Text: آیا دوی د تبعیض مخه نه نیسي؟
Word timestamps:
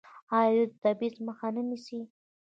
آیا 0.37 0.49
دوی 0.59 0.67
د 0.71 0.73
تبعیض 0.83 1.15
مخه 1.27 1.47
نه 1.55 1.61
نیسي؟ 1.69 1.99